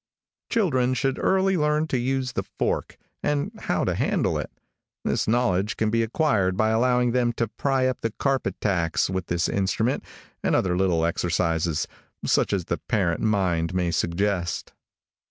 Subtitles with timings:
[0.49, 4.49] Children should early learn the use of the fork, and how to handle it.
[5.05, 9.27] This knowledge can be acquired by allowing them to pry up the carpet tacks with
[9.27, 10.03] this instrument,
[10.43, 11.87] and other little exercises,
[12.25, 14.73] such as the parent mind may suggest.